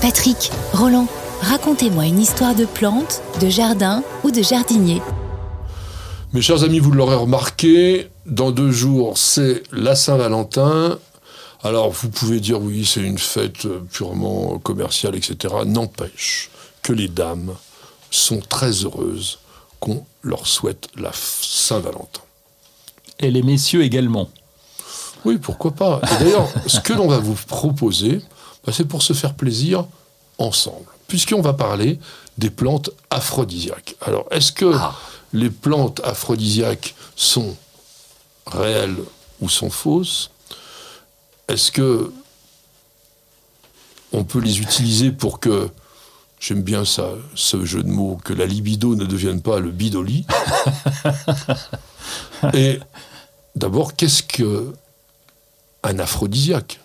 [0.00, 1.06] Patrick, Roland,
[1.40, 5.00] racontez-moi une histoire de plante, de jardin ou de jardinier.
[6.34, 10.98] Mes chers amis, vous l'aurez remarqué, dans deux jours, c'est la Saint-Valentin.
[11.62, 15.54] Alors, vous pouvez dire oui, c'est une fête purement commerciale, etc.
[15.64, 16.50] N'empêche
[16.82, 17.54] que les dames
[18.10, 19.38] sont très heureuses
[19.80, 22.20] qu'on leur souhaite la Saint-Valentin.
[23.18, 24.28] Et les messieurs également.
[25.24, 26.00] Oui, pourquoi pas.
[26.04, 28.20] Et d'ailleurs, ce que l'on va vous proposer,
[28.72, 29.86] c'est pour se faire plaisir
[30.38, 30.86] ensemble.
[31.08, 31.98] Puisqu'on va parler
[32.38, 33.96] des plantes aphrodisiaques.
[34.00, 34.94] Alors, est-ce que ah.
[35.32, 37.56] les plantes aphrodisiaques sont
[38.46, 38.98] réelles
[39.40, 40.30] ou sont fausses?
[41.48, 42.12] Est-ce que
[44.12, 45.70] on peut les utiliser pour que
[46.38, 50.26] J'aime bien ça, ce jeu de mots, que la libido ne devienne pas le bidoli?
[52.54, 52.78] Et
[53.56, 54.72] d'abord, qu'est-ce que
[55.82, 56.80] un aphrodisiaque?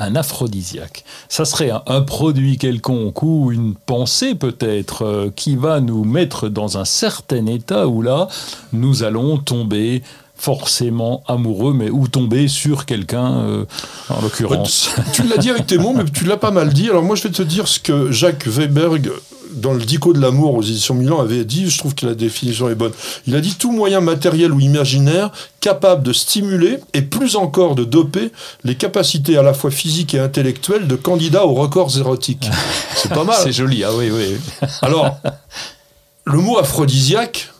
[0.00, 1.04] Un aphrodisiaque.
[1.28, 6.78] Ça serait un, produit quelconque ou une pensée peut-être euh, qui va nous mettre dans
[6.78, 8.26] un certain état où là,
[8.72, 10.02] nous allons tomber
[10.40, 13.64] forcément amoureux, mais ou tomber sur quelqu'un, euh,
[14.08, 14.88] en l'occurrence.
[15.12, 16.88] Tu, l'as dit avec tes mots, mais tu l'as pas mal dit.
[16.88, 19.10] Alors moi, je vais te dire ce que Jacques Weberg,
[19.52, 21.68] dans le Dico de l'amour aux éditions Milan, avait dit.
[21.68, 22.92] Je trouve que la définition est bonne.
[23.26, 27.84] Il a dit tout moyen matériel ou imaginaire capable de stimuler et plus encore de
[27.84, 28.32] doper
[28.64, 32.48] les capacités à la fois physiques et intellectuelles de candidats aux records érotiques.
[32.96, 33.36] C'est pas mal.
[33.42, 34.38] C'est joli, ah oui, oui.
[34.80, 35.18] Alors,
[36.24, 37.52] le mot aphrodisiaque,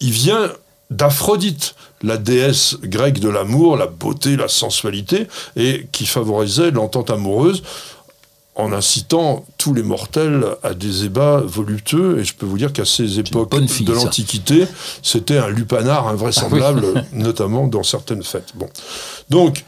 [0.00, 0.50] il vient
[0.90, 7.62] d'Aphrodite, la déesse grecque de l'amour, la beauté, la sensualité, et qui favorisait l'entente amoureuse
[8.56, 12.18] en incitant tous les mortels à des ébats voluptueux.
[12.18, 14.66] Et je peux vous dire qu'à ces époques de l'Antiquité,
[15.02, 18.52] c'était un lupanar invraisemblable, ah notamment dans certaines fêtes.
[18.54, 18.68] Bon.
[19.28, 19.64] Donc,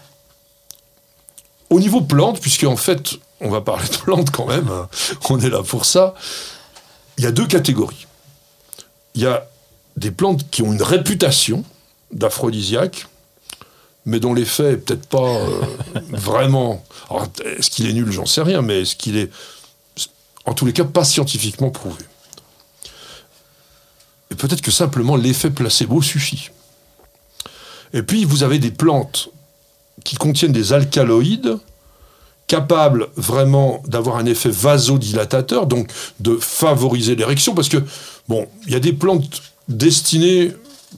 [1.69, 4.89] au niveau plantes, puisque en fait, on va parler de plantes quand même, hein,
[5.29, 6.15] on est là pour ça,
[7.19, 8.07] il y a deux catégories.
[9.15, 9.47] Il y a
[9.99, 11.65] des plantes qui ont une réputation
[12.13, 13.07] d'aphrodisiaque,
[14.07, 15.61] mais dont l'effet est peut-être pas euh,
[16.11, 16.85] vraiment.
[17.45, 19.31] Est-ce qu'il est nul J'en sais rien, mais est-ce qu'il est,
[20.47, 22.03] en tous les cas, pas scientifiquement prouvé
[24.31, 26.51] Et peut-être que simplement l'effet placebo suffit.
[27.93, 29.31] Et puis, vous avez des plantes
[30.05, 31.59] qui contiennent des alcaloïdes
[32.47, 35.91] capables vraiment d'avoir un effet vasodilatateur, donc
[36.21, 37.79] de favoriser l'érection, parce que,
[38.27, 40.53] bon, il y a des plantes destinées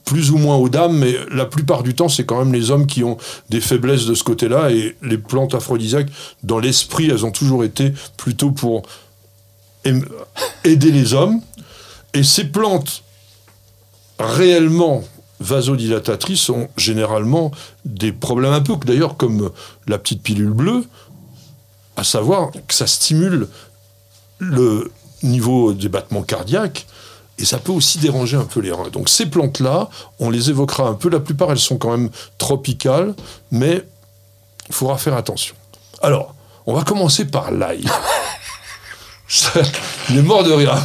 [0.04, 2.86] plus ou moins aux dames, mais la plupart du temps, c'est quand même les hommes
[2.86, 3.16] qui ont
[3.48, 6.08] des faiblesses de ce côté-là, et les plantes aphrodisiaques,
[6.42, 8.82] dans l'esprit, elles ont toujours été plutôt pour
[9.84, 11.40] aider les hommes.
[12.14, 13.02] Et ces plantes
[14.18, 15.02] réellement
[15.40, 17.50] vasodilatatrices ont généralement
[17.84, 19.50] des problèmes un peu, d'ailleurs comme
[19.86, 20.84] la petite pilule bleue,
[21.96, 23.48] à savoir que ça stimule
[24.38, 24.90] le
[25.22, 26.86] niveau des battements cardiaques,
[27.40, 28.88] et ça peut aussi déranger un peu les reins.
[28.92, 31.08] Donc ces plantes-là, on les évoquera un peu.
[31.08, 33.14] La plupart, elles sont quand même tropicales,
[33.50, 33.82] mais
[34.68, 35.54] il faudra faire attention.
[36.02, 36.34] Alors,
[36.66, 37.84] on va commencer par l'ail.
[40.10, 40.76] il est mort de rire.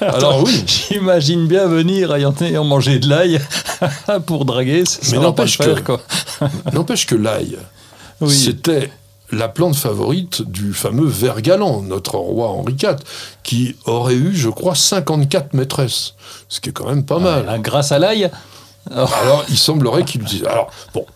[0.00, 0.64] Alors oui.
[0.66, 3.40] J'imagine bien venir ayant, manger de l'ail
[4.26, 4.84] pour draguer.
[5.10, 5.98] Mais n'empêche que,
[6.72, 7.56] n'empêche que l'ail,
[8.28, 8.90] c'était
[9.32, 12.96] la plante favorite du fameux Vergalan, notre roi Henri IV,
[13.42, 16.14] qui aurait eu, je crois, 54 maîtresses,
[16.48, 17.46] ce qui est quand même pas mal.
[17.48, 18.30] Ah, grâce à l'ail
[18.90, 20.44] Alors, il semblerait qu'il utilise.
[20.44, 21.06] Alors, bon,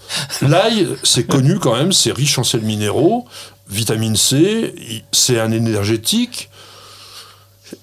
[0.41, 3.27] l'ail, c'est connu quand même, c'est riche en sels minéraux,
[3.69, 4.75] vitamine C,
[5.13, 6.49] c'est un énergétique,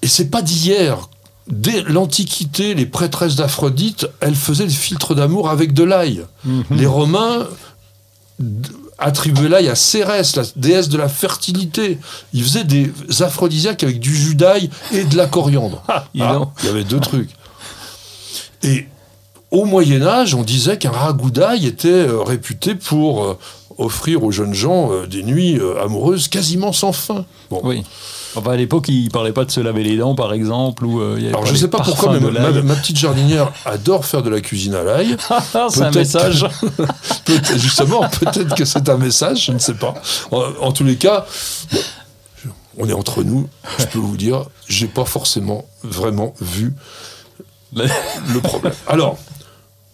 [0.02, 1.08] et c'est pas d'hier.
[1.46, 6.24] Dès l'Antiquité, les prêtresses d'Aphrodite, elles faisaient des filtres d'amour avec de l'ail.
[6.44, 6.64] Mhm.
[6.70, 7.46] Les Romains
[8.98, 11.98] attribuer l'ail à Cérès, la déesse de la fertilité.
[12.32, 15.82] Il faisait des aphrodisiaques avec du jus d'ail et de la coriandre.
[15.88, 17.30] Ah, il y avait deux trucs.
[18.62, 18.86] Et
[19.50, 23.38] au Moyen Âge, on disait qu'un ragoût d'ail était euh, réputé pour euh,
[23.78, 27.24] offrir aux jeunes gens euh, des nuits amoureuses quasiment sans fin.
[27.50, 27.60] Bon.
[27.62, 27.84] Oui.
[28.36, 30.84] Enfin, à l'époque, il parlait pas de se laver les dents, par exemple.
[30.84, 32.30] Ou, euh, Alors, je ne sais pas pourquoi, mais
[32.62, 35.16] ma, petite jardinière adore faire de la cuisine à l'ail.
[35.70, 36.46] c'est un message.
[37.56, 39.94] justement, peut-être que c'est un message, je ne sais pas.
[40.30, 41.26] En, tous les cas,
[42.78, 43.48] on est entre nous.
[43.78, 46.74] Je peux vous dire, j'ai pas forcément vraiment vu
[47.74, 48.74] le problème.
[48.86, 49.18] Alors,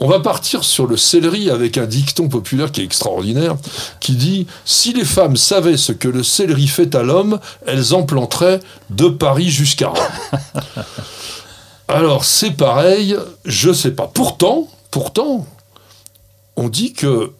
[0.00, 3.56] on va partir sur le céleri avec un dicton populaire qui est extraordinaire,
[4.00, 8.02] qui dit Si les femmes savaient ce que le céleri fait à l'homme, elles en
[8.02, 10.42] planteraient de Paris jusqu'à Rome.
[11.88, 14.10] Alors c'est pareil, je sais pas.
[14.12, 15.46] Pourtant, pourtant,
[16.56, 17.32] on dit que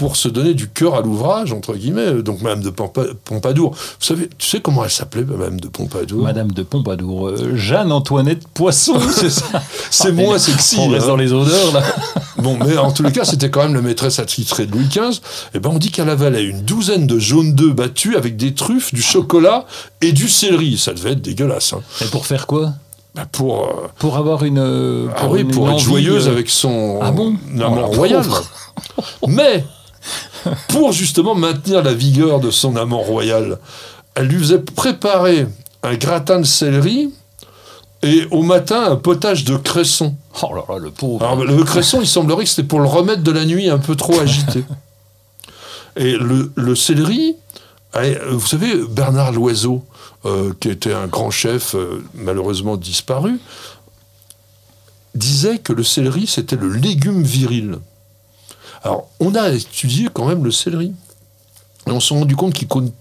[0.00, 2.22] pour se donner du cœur à l'ouvrage, entre guillemets.
[2.22, 3.76] Donc Madame de Pompa- Pompadour, vous
[4.06, 6.22] savez, tu sais comment elle s'appelait, Madame de Pompadour?
[6.22, 9.44] Madame de Pompadour, euh, Jeanne-Antoinette Poisson, c'est ça?
[9.90, 10.76] C'est moins sexy.
[10.78, 11.08] On reste hein.
[11.08, 11.82] dans les odeurs, là.
[12.38, 15.20] Bon, mais en tous les cas, c'était quand même la maîtresse attitrée de Louis XV.
[15.52, 18.94] Et ben, on dit qu'elle avalait une douzaine de jaunes d'œufs battus avec des truffes,
[18.94, 19.66] du chocolat
[20.00, 20.78] et du céleri.
[20.78, 21.74] Ça devait être dégueulasse.
[21.74, 21.82] Hein.
[22.00, 22.72] Et pour faire quoi?
[23.14, 24.58] Ben, pour, euh, Pour avoir une.
[24.58, 27.34] euh, ah oui, une pour être envie, joyeuse euh, avec son Ah bon?
[27.58, 28.24] amant la royal.
[29.26, 29.62] Mais,
[30.68, 33.58] pour justement maintenir la vigueur de son amant royal,
[34.14, 35.46] elle lui faisait préparer
[35.82, 37.12] un gratin de céleri
[38.02, 40.14] et au matin un potage de cresson.
[40.42, 41.24] Oh là là, le pauvre.
[41.24, 43.96] Alors, le cresson, il semblerait que c'était pour le remettre de la nuit un peu
[43.96, 44.64] trop agité.
[45.96, 47.36] Et le, le céleri,
[47.96, 49.84] euh, vous savez, Bernard Loiseau,
[50.24, 53.40] euh, qui était un grand chef, euh, malheureusement disparu,
[55.14, 57.78] disait que le céleri, c'était le légume viril.
[58.82, 60.92] Alors, on a étudié quand même le céleri.
[61.86, 62.92] Et on s'est rendu compte qu'il con-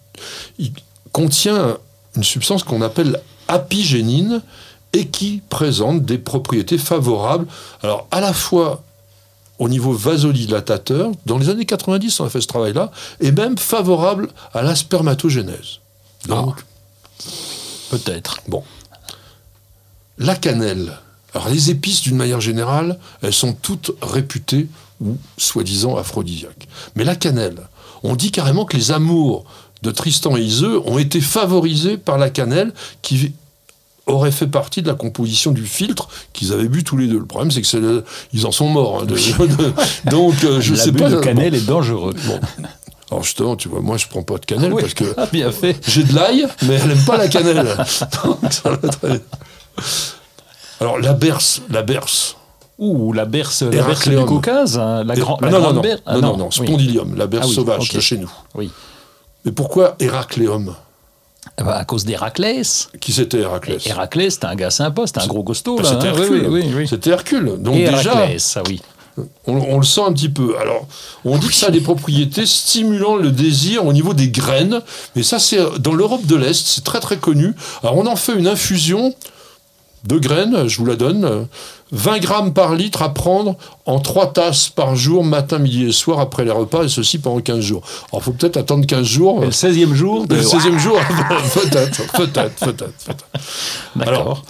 [0.57, 0.71] il
[1.11, 1.77] contient
[2.15, 4.41] une substance qu'on appelle apigénine
[4.93, 7.45] et qui présente des propriétés favorables,
[7.83, 8.83] alors à la fois
[9.59, 14.29] au niveau vasodilatateur, dans les années 90 on a fait ce travail-là, et même favorable
[14.53, 15.79] à la spermatogénèse.
[16.27, 16.63] Donc,
[17.91, 18.37] Peut-être.
[18.47, 18.63] bon.
[20.17, 20.97] La cannelle.
[21.33, 24.67] Alors les épices, d'une manière générale, elles sont toutes réputées
[25.01, 26.67] ou soi-disant aphrodisiaques.
[26.95, 27.59] Mais la cannelle,
[28.03, 29.45] on dit carrément que les amours
[29.83, 33.33] de Tristan et Iseux ont été favorisés par la cannelle qui
[34.07, 37.19] aurait fait partie de la composition du filtre qu'ils avaient bu tous les deux.
[37.19, 38.03] Le problème, c'est que le-
[38.33, 39.01] ils en sont morts.
[39.01, 39.73] hein, de- de-
[40.09, 41.09] donc, euh, je sais pas.
[41.09, 42.13] de cannelle est dangereux.
[42.25, 42.39] Bon.
[43.11, 44.81] Alors justement, tu vois, moi, je prends pas de cannelle Oui.
[44.81, 45.79] parce que Ah, bien fait.
[45.87, 47.65] j'ai de l'ail, mais elle aime pas la cannelle.
[48.23, 49.19] Donc, ça va très bien.
[50.81, 52.35] Alors la berce, la berce.
[52.79, 55.81] Ouh, la berce, la berce du Caucase, hein, la, grand- Ah, non, non, grande non,
[55.81, 56.01] berce.
[56.05, 56.65] Ah, non, non, non, oui.
[56.67, 58.31] spondylium, la berce Ah oui, sauvage de chez nous.
[58.55, 58.71] Oui.
[59.45, 60.75] Mais pourquoi Héracléum?
[61.57, 62.89] Ah bah, à cause d'Héraclès.
[63.01, 63.85] Qui c'était Héraclès?
[63.85, 65.77] Héraclès, c'était un gars sympa, c'était un gros costaud.
[65.77, 66.13] Bah, C'était hein.
[66.17, 66.47] Hercule.
[66.49, 66.87] Oui.
[66.87, 67.55] C'était Hercule.
[67.59, 68.81] Donc déjà, Héraclès, ah oui.
[69.47, 70.55] on, on le sent un petit peu.
[70.59, 70.85] Alors,
[71.25, 74.81] on dit que ça a des propriétés stimulant le désir au niveau des graines,
[75.15, 77.53] mais ça, c'est dans l'Europe de l'Est, c'est très très connu.
[77.83, 79.13] Alors, on en fait une infusion
[80.05, 81.43] de graines, je vous la donne, euh,
[81.91, 83.55] 20 grammes par litre à prendre
[83.85, 87.41] en 3 tasses par jour, matin, midi et soir, après les repas, et ceci pendant
[87.41, 87.83] 15 jours.
[88.11, 89.43] Alors, il faut peut-être attendre 15 jours.
[89.43, 90.35] Et le 16e jour de...
[90.35, 90.99] Le 16e jour,
[91.53, 93.25] peut-être, peut-être, peut-être.
[93.99, 94.43] Alors,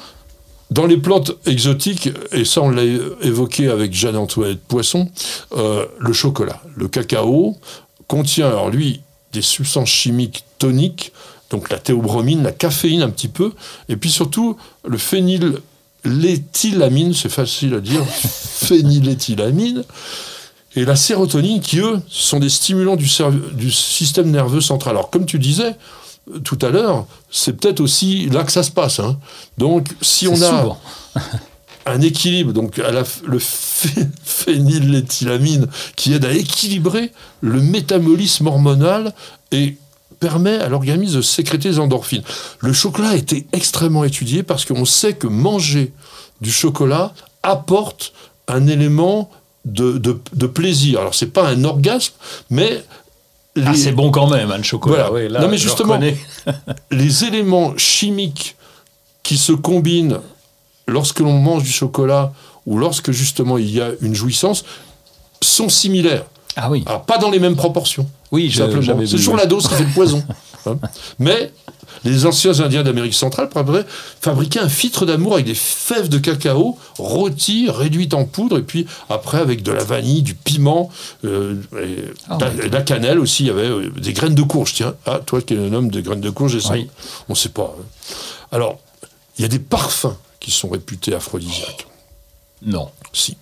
[0.70, 2.84] Dans les plantes exotiques, et ça on l'a
[3.22, 5.10] évoqué avec Jeanne-Antoinette Poisson,
[5.58, 7.56] euh, le chocolat, le cacao
[8.08, 9.02] contient, alors lui,
[9.34, 11.12] des substances chimiques toniques,
[11.50, 13.54] donc la théobromine, la caféine un petit peu,
[13.90, 14.58] et puis surtout
[14.88, 19.84] le phényléthylamine, c'est facile à dire, phényléthylamine,
[20.76, 23.08] et la sérotonine qui, eux, sont des stimulants du,
[23.72, 24.96] système nerveux central.
[24.96, 25.76] Alors, comme tu disais
[26.32, 29.00] euh, tout à l'heure, c'est peut-être aussi là que ça se passe.
[29.00, 29.18] hein.
[29.58, 30.78] Donc, si on a
[31.88, 37.12] un équilibre, donc à la f- le phé- phényléthylamine qui aide à équilibrer
[37.42, 39.14] le métabolisme hormonal
[39.52, 39.76] et
[40.20, 42.24] permet à l'organisme de sécréter des endorphines.
[42.60, 45.94] Le chocolat a été extrêmement étudié parce qu'on sait que manger
[46.42, 47.14] du chocolat
[47.44, 48.14] apporte
[48.48, 49.30] un élément
[49.66, 51.00] de, de- de plaisir.
[51.00, 52.14] Alors, c'est pas un orgasme,
[52.50, 52.84] mais
[53.56, 55.10] Ah, les- c'est bon quand même, hein, le chocolat.
[55.10, 55.26] Voilà.
[55.28, 56.00] Oui, là, Non, mais justement,
[56.92, 58.56] les éléments chimiques
[59.24, 60.20] qui se combinent
[60.88, 62.34] lorsque l'on mange du chocolat
[62.66, 64.64] ou lorsque justement il y a une jouissance
[65.42, 66.26] sont similaires.
[66.56, 68.10] Ah oui, Alors, pas dans les mêmes proportions.
[68.32, 69.00] Oui simplement.
[69.06, 70.24] C'est toujours la dose qui fait le poison.
[70.66, 70.78] Hein.
[71.20, 71.54] Mais
[72.04, 73.50] les anciens Indiens d'Amérique centrale
[74.20, 78.86] fabriquer un filtre d'amour avec des fèves de cacao rôties, réduites en poudre, et puis
[79.10, 80.90] après avec de la vanille, du piment,
[81.24, 82.68] euh, et Ah, de la- ouais.
[82.70, 83.44] de la cannelle aussi.
[83.44, 84.74] Il y avait euh, des graines de courge.
[84.74, 86.74] Tiens, ah, toi qui es un homme des graines de courge, j'ai ça.
[86.74, 86.90] Oui.
[87.30, 87.74] On ne sait pas.
[87.80, 88.16] hein.
[88.52, 88.80] Alors,
[89.38, 91.88] il y a des parfums qui sont réputés aphrodisiaques.
[92.66, 92.90] Non.
[93.14, 93.38] Si.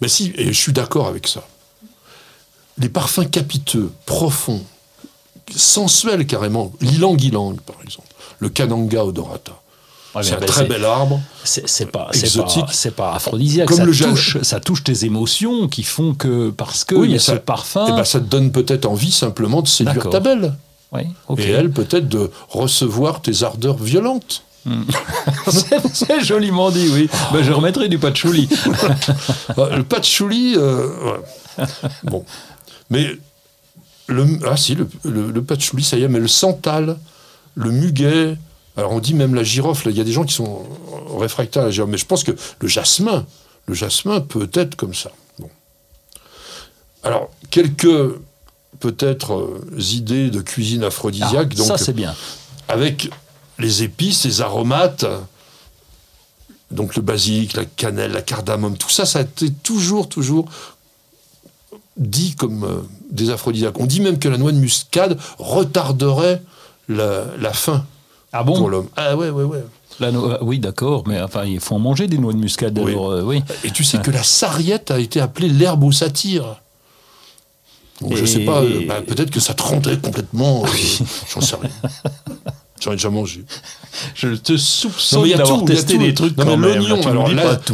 [0.00, 1.44] Mais si, et je suis d'accord avec ça.
[2.78, 4.62] Les parfums capiteux, profonds,
[5.54, 9.52] sensuels carrément, l'ilang-ilang par exemple, le kananga odorata.
[10.14, 11.20] Ouais, c'est un ben, très bel arbre.
[11.42, 12.66] C'est pas, Exotique.
[12.66, 13.68] pas, c'est pas aphrodisiaque.
[13.68, 17.12] Comme ça, le touche, ça touche tes émotions qui font que, parce que Oui, il
[17.12, 17.86] y a ce parfum.
[17.88, 20.54] Eh ben, ça te donne peut-être envie simplement de séduire ta belle.
[20.92, 21.02] Oui.
[21.38, 24.42] Et elle peut-être de recevoir tes ardeurs violentes.
[25.50, 27.08] c'est c'est joliment dit, oui.
[27.32, 28.48] Ben, je remettrai du patchouli.
[29.56, 30.88] Ah, le patchouli, euh,
[31.58, 31.64] ouais.
[32.04, 32.24] bon.
[32.90, 33.16] Mais
[34.08, 35.44] le, ah si, le, le,
[35.82, 36.98] ça y est, mais le santal,
[37.54, 38.36] le muguet,
[38.76, 40.64] alors on dit même la girofle, il y a des gens qui sont
[41.18, 43.26] réfractaires à la girofle, mais je pense que le jasmin,
[43.66, 45.10] le jasmin peut être comme ça.
[45.38, 45.50] Bon.
[47.02, 48.16] Alors, quelques
[48.80, 51.50] peut-être euh, idées de cuisine aphrodisiaque.
[51.52, 52.14] Ah, donc, ça, c'est bien.
[52.68, 53.10] avec
[53.58, 55.04] les épices, les aromates,
[56.72, 60.48] donc le basilic, la cannelle, la cardamome, tout ça, ça a été toujours, toujours
[61.96, 63.78] dit comme euh, des aphrodisiaques.
[63.78, 66.42] On dit même que la noix de muscade retarderait
[66.88, 67.84] la, la faim
[68.32, 68.88] Ah pour bon l'homme.
[68.96, 69.64] Ah ouais, ouais, ouais.
[70.00, 72.78] La no- Oui, d'accord, mais enfin, il faut en manger des noix de muscade.
[72.78, 72.92] Oui.
[72.92, 73.42] alors, euh, oui.
[73.64, 76.60] Et tu sais que la sarriette a été appelée l'herbe aux satyres.
[78.00, 80.64] Donc je Et- sais pas, euh, bah, peut-être que ça te rendrait complètement.
[80.64, 80.68] euh,
[81.34, 81.70] J'en sais rien.
[82.82, 83.44] J'en ai déjà mangé.
[84.14, 86.78] Je te soupçonne mais il y a d'avoir testé des trucs Non, quand mais même.
[86.86, 87.30] l'oignon, alors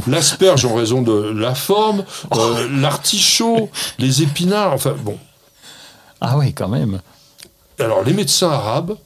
[0.07, 2.05] l'asperge en raison de la forme,
[2.37, 5.17] euh, l'artichaut, les épinards, enfin bon.
[6.21, 7.01] Ah oui, quand même.
[7.79, 8.97] Alors les médecins arabes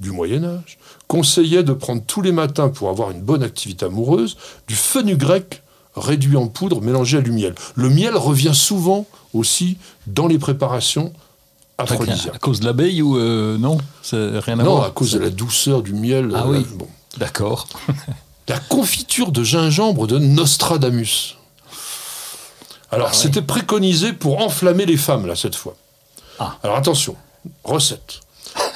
[0.00, 4.36] du Moyen Âge conseillaient de prendre tous les matins pour avoir une bonne activité amoureuse
[4.66, 5.62] du fenugrec
[5.94, 7.54] réduit en poudre mélangé à du miel.
[7.74, 11.12] Le miel revient souvent aussi dans les préparations
[11.78, 13.78] À cause de l'abeille ou euh, non
[14.12, 14.84] rien à Non, voir.
[14.86, 16.30] à cause de la douceur du miel.
[16.34, 16.66] Ah euh, oui.
[16.74, 16.88] bon.
[17.18, 17.66] D'accord.
[18.48, 21.36] La confiture de gingembre de Nostradamus.
[22.92, 25.74] Alors, Ah c'était préconisé pour enflammer les femmes, là, cette fois.
[26.38, 26.56] Ah.
[26.62, 27.16] Alors, attention,
[27.64, 28.20] recette.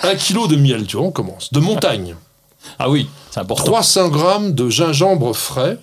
[0.03, 1.53] Un kilo de miel, tu vois, on commence.
[1.53, 2.17] De montagne.
[2.79, 3.65] Ah oui, c'est important.
[3.65, 5.79] 300 grammes de gingembre frais.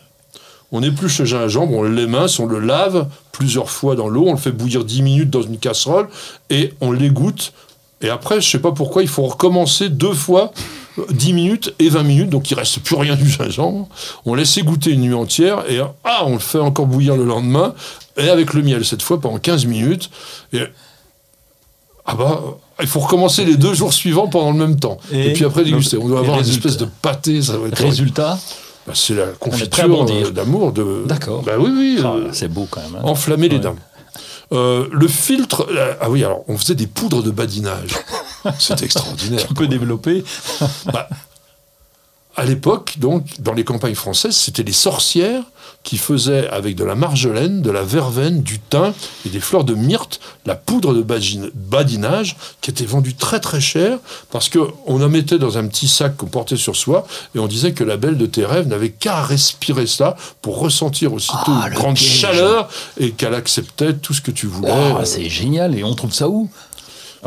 [0.72, 4.38] On épluche le gingembre, on l'émince, on le lave plusieurs fois dans l'eau, on le
[4.38, 6.08] fait bouillir 10 minutes dans une casserole
[6.50, 7.54] et on l'égoutte.
[8.02, 10.52] Et après, je sais pas pourquoi, il faut recommencer deux fois
[11.00, 13.88] euh, 10 minutes et 20 minutes, donc il reste plus rien du gingembre.
[14.26, 17.74] On laisse égoutter une nuit entière et ah, on le fait encore bouillir le lendemain
[18.18, 20.10] et avec le miel cette fois pendant 15 minutes.
[20.52, 20.64] Et
[22.06, 22.42] ah bah,
[22.82, 24.98] il faut recommencer les deux jours suivants pendant le même temps.
[25.12, 25.98] Et, Et puis après déguster.
[25.98, 26.70] On doit avoir une résultat.
[26.70, 28.40] espèce de pâté, ça va être Résultat
[28.88, 31.04] bah, c'est la confiture euh, d'amour de.
[31.06, 31.44] D'accord.
[31.44, 32.00] Bah oui, oui.
[32.04, 32.96] Ah, euh, C'est beau quand même.
[32.96, 33.02] hein.
[33.04, 33.76] enflammer les dames.
[34.54, 35.68] Euh, le filtre.
[36.00, 37.92] ah oui, alors on faisait des poudres de badinage.
[38.60, 39.46] C'était extraordinaire.
[39.46, 40.24] Tu peux développer.
[40.94, 41.10] Bah,
[42.38, 45.44] à l'époque, donc, dans les campagnes françaises, c'était les sorcières
[45.84, 48.94] qui faisaient avec de la marjolaine, de la verveine, du thym
[49.26, 53.62] et des fleurs de myrte la poudre de badin- badinage qui était vendue très très
[53.62, 53.98] cher
[54.32, 57.72] parce qu'on en mettait dans un petit sac qu'on portait sur soi et on disait
[57.74, 61.74] que la belle de tes rêves n'avait qu'à respirer ça pour ressentir aussitôt Ah, une
[61.74, 62.20] grande piège.
[62.20, 64.70] chaleur et qu'elle acceptait tout ce que tu voulais.
[64.72, 65.78] Ah, Euh, c'est génial.
[65.78, 66.50] Et on trouve ça où?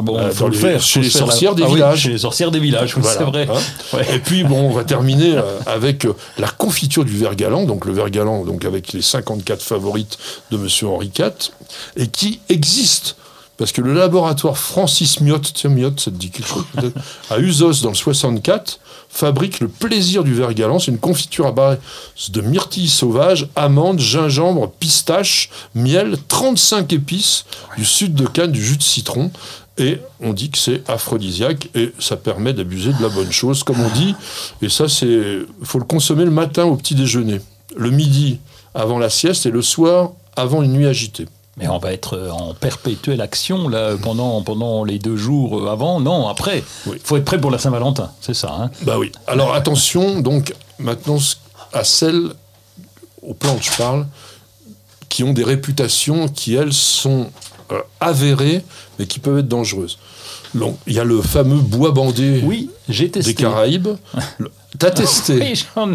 [0.00, 0.80] Ah bon, Euh, faut le les- faire.
[0.83, 2.00] chez faut les la- sorcières des Ah oui, villages.
[2.00, 3.49] chez les sorcières des villages, Voilà, c'est vrai.
[3.50, 3.97] hein.
[3.97, 4.16] Ouais.
[4.16, 7.85] Et puis, bon, on va terminer euh, avec euh, la confiture du verre galant, donc
[7.85, 10.16] le verre galant, donc avec les 54 favorites
[10.50, 11.30] de Monsieur Henri IV,
[11.97, 13.16] et qui existe.
[13.59, 16.97] Parce que le laboratoire Francis Miotte, tiens, Miotte, ça te dit quelque chose peut-être,
[17.28, 18.80] à Usos dans le 64,
[19.11, 20.78] fabrique le plaisir du verre galant.
[20.78, 21.76] C'est une confiture à base
[22.30, 27.45] de myrtilles sauvages, amandes, gingembre, pistache, miel, 35 épices,
[27.76, 29.30] du sud de canne, du jus de citron.
[29.79, 33.81] Et on dit que c'est aphrodisiaque et ça permet d'abuser de la bonne chose, comme
[33.81, 34.15] on dit.
[34.62, 37.41] Et ça, c'est, faut le consommer le matin au petit déjeuner,
[37.77, 38.41] le midi
[38.75, 41.27] avant la sieste et le soir avant une nuit agitée.
[41.57, 46.00] Mais on va être en perpétuelle action là pendant, pendant les deux jours avant.
[46.00, 46.62] Non, après.
[46.87, 46.99] Il Oui.
[47.03, 48.55] faut être prêt pour la Saint-Valentin, c'est ça.
[48.59, 49.12] Hein Bah oui.
[49.27, 51.19] Alors attention, donc maintenant
[51.73, 52.31] à celles
[53.23, 54.07] aux plantes, je parle,
[55.09, 57.31] qui ont des réputations qui elles sont
[58.00, 58.62] avérées,
[58.99, 59.99] mais qui peuvent être dangereuses.
[60.55, 63.89] Donc il y a le fameux bois bandé oui, des Caraïbes.
[64.39, 65.89] Le- T'as testé Oui,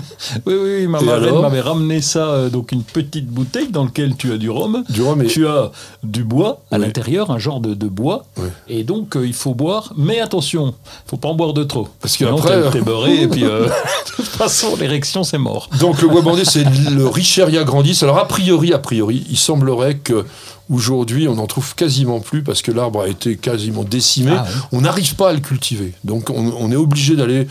[0.46, 4.34] oui, oui, ma marraine m'avait ramené ça, euh, donc une petite bouteille dans laquelle tu
[4.34, 4.84] as du rhum.
[4.90, 5.72] du rhum et Tu as
[6.04, 6.82] du bois à Oui.
[6.86, 8.48] l'intérieur, un genre de, de bois, Oui.
[8.68, 10.74] et donc euh, il faut boire, mais attention,
[11.08, 11.88] faut pas en boire de trop.
[12.02, 13.66] Parce que après- t'es- t'es beurré, et puis euh,
[14.18, 15.70] de toute façon, l'érection, c'est mort.
[15.80, 17.98] Donc le bois bandé, c'est le Richeria grandis.
[18.04, 20.26] Alors a priori, a priori, il semblerait que
[20.70, 24.32] aujourd'hui, on n'en trouve quasiment plus parce que l'arbre a été quasiment décimé.
[24.36, 24.46] Ah.
[24.72, 25.94] On n'arrive pas à le cultiver.
[26.04, 27.48] Donc on, on est obligé d'aller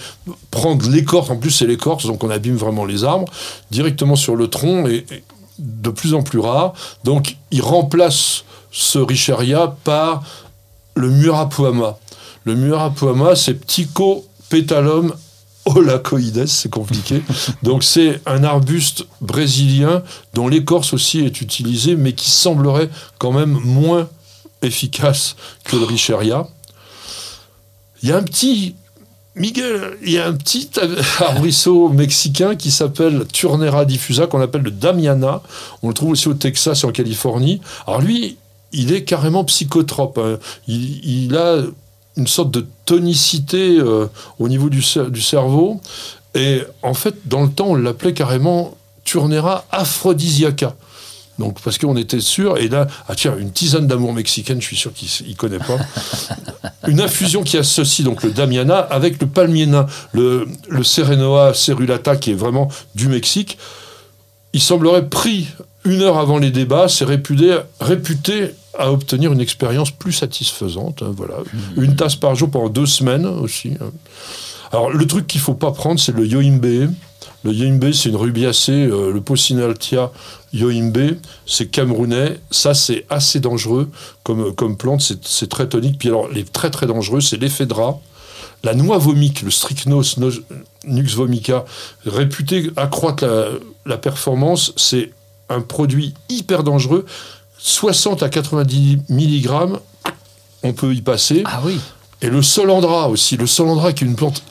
[0.51, 1.31] prendre l'écorce.
[1.31, 3.31] En plus, c'est l'écorce, donc on abîme vraiment les arbres
[3.71, 5.25] directement sur le tronc et, et
[5.59, 6.73] de plus en plus rare.
[7.05, 10.23] Donc il remplace ce Richeria par
[10.97, 11.99] le Murapoama.
[12.45, 15.15] Le Murapoama, c'est Ptychopétalum
[15.67, 17.23] olacoides, c'est compliqué.
[17.63, 20.03] Donc c'est un arbuste brésilien
[20.35, 24.09] dont l'écorce aussi est utilisée, mais qui semblerait quand même moins
[24.63, 26.47] efficace que le Richeria.
[28.03, 28.75] Il y a un petit
[29.37, 30.71] Miguel, il y a un petit
[31.21, 35.43] arbrisseau mexicain qui s'appelle Turnera diffusa, qu'on appelle le Damiana.
[35.83, 37.61] On le trouve aussi au Texas et en Californie.
[37.87, 38.37] Alors lui,
[38.73, 40.19] il est carrément psychotrope.
[40.19, 40.39] hein.
[40.69, 41.63] Il a
[42.17, 44.07] une sorte de tonicité euh,
[44.39, 45.81] au niveau du, cer- du cerveau.
[46.35, 50.75] Et en fait, dans le temps, on l'appelait carrément Turnera aphrodisiaca.
[51.39, 54.77] Donc, parce qu'on était sûr, et là, ah tiens, une tisane d'amour mexicaine, je suis
[54.77, 55.79] sûr qu'il ne connaît pas.
[56.89, 62.31] une infusion qui associe donc le Damiana avec le Palmiena, le, le Serenoa cerulata, qui
[62.31, 63.59] est vraiment du Mexique.
[64.53, 65.49] Il semblerait pris
[65.85, 71.03] une heure avant les débats, c'est réputé, réputé à obtenir une expérience plus satisfaisante.
[71.03, 71.35] hein, voilà.
[71.77, 73.73] Une tasse par jour pendant deux semaines aussi.
[73.81, 73.91] hein.
[74.73, 76.91] Alors, le truc qu'il faut pas prendre, c'est le yoimbe.
[77.45, 80.11] Le yoimbe, c'est une rubiacée, euh, le Pocinaltia
[80.53, 81.17] yoimbe,
[81.47, 82.39] c'est camerounais.
[82.51, 83.91] Ça, c'est assez dangereux
[84.23, 85.99] comme, comme plante, c'est très tonique.
[85.99, 88.01] Puis alors, les très très dangereux, c'est l'éphédra.
[88.65, 90.31] La noix vomique, le Strychnos no-
[90.87, 91.67] nux vomica,
[92.07, 93.49] réputé accroître la,
[93.85, 95.11] la performance, c'est
[95.51, 97.05] un produit hyper dangereux.
[97.67, 99.49] 60 à 90 mg,
[100.63, 101.43] on peut y passer.
[101.47, 101.81] Ah oui.
[102.21, 103.39] Et le solandra aussi.
[103.39, 104.45] Le solandra qui est une plante.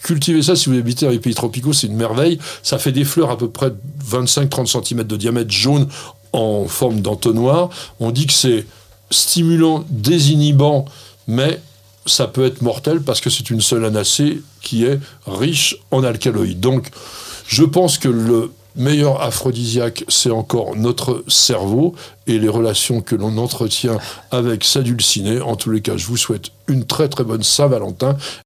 [0.00, 2.38] Cultivez ça si vous habitez dans les pays tropicaux, c'est une merveille.
[2.62, 3.72] Ça fait des fleurs à peu près
[4.08, 5.88] 25-30 cm de diamètre jaune
[6.32, 7.70] en forme d'entonnoir.
[7.98, 8.64] On dit que c'est
[9.10, 10.84] stimulant, désinhibant,
[11.26, 11.60] mais
[12.06, 16.60] ça peut être mortel parce que c'est une solanacée qui est riche en alcaloïdes.
[16.60, 16.90] Donc,
[17.48, 21.94] je pense que le meilleur aphrodisiaque, c'est encore notre cerveau
[22.26, 23.98] et les relations que l'on entretient
[24.30, 25.40] avec sa dulcinée.
[25.40, 28.16] En tous les cas, je vous souhaite une très très bonne Saint-Valentin